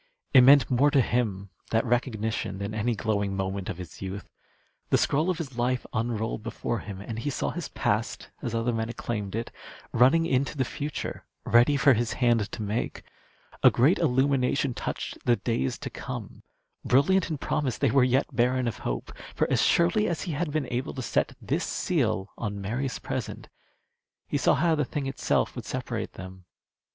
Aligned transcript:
It 0.33 0.41
meant 0.41 0.71
more 0.71 0.89
to 0.89 0.99
him, 0.99 1.51
that 1.69 1.85
recognition, 1.85 2.57
than 2.57 2.73
any 2.73 2.95
glowing 2.95 3.35
moment 3.35 3.69
of 3.69 3.77
his 3.77 4.01
youth. 4.01 4.27
The 4.89 4.97
scroll 4.97 5.29
of 5.29 5.37
his 5.37 5.59
life 5.59 5.85
unrolled 5.93 6.41
before 6.41 6.79
him, 6.79 7.01
and 7.01 7.19
he 7.19 7.29
saw 7.29 7.51
his 7.51 7.67
past, 7.69 8.31
as 8.41 8.55
other 8.55 8.73
men 8.73 8.89
acclaimed 8.89 9.35
it, 9.35 9.51
running 9.93 10.25
into 10.25 10.57
the 10.57 10.65
future 10.65 11.27
ready 11.45 11.77
for 11.77 11.93
his 11.93 12.13
hand 12.13 12.51
to 12.51 12.63
make. 12.63 13.03
A 13.61 13.69
great 13.69 13.99
illumination 13.99 14.73
touched 14.73 15.19
the 15.25 15.35
days 15.35 15.77
to 15.77 15.91
come. 15.91 16.41
Brilliant 16.83 17.29
in 17.29 17.37
promise, 17.37 17.77
they 17.77 17.91
were 17.91 18.03
yet 18.03 18.35
barren 18.35 18.67
of 18.67 18.79
hope. 18.79 19.13
For 19.35 19.47
as 19.51 19.61
surely 19.61 20.07
as 20.07 20.23
he 20.23 20.31
had 20.31 20.49
been 20.51 20.65
able 20.71 20.95
to 20.95 21.03
set 21.03 21.35
this 21.39 21.63
seal 21.63 22.27
on 22.39 22.59
Mary's 22.59 22.97
present, 22.97 23.49
he 24.27 24.39
saw 24.39 24.55
how 24.55 24.73
the 24.73 24.83
thing 24.83 25.05
itself 25.05 25.55
would 25.55 25.65
separate 25.65 26.13
them. 26.13 26.45